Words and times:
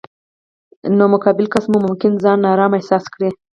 نو 0.97 1.03
مقابل 1.13 1.45
کس 1.53 1.65
مو 1.71 1.77
ممکن 1.85 2.11
ځان 2.23 2.37
نا 2.43 2.47
ارامه 2.53 2.75
احساس 2.79 3.03
کړي. 3.13 3.29